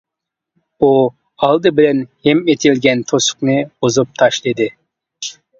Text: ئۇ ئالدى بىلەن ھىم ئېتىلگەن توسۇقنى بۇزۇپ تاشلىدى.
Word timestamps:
ئۇ 0.79 0.89
ئالدى 1.47 1.73
بىلەن 1.81 2.01
ھىم 2.29 2.41
ئېتىلگەن 2.53 3.05
توسۇقنى 3.13 3.59
بۇزۇپ 3.77 4.19
تاشلىدى. 4.23 4.71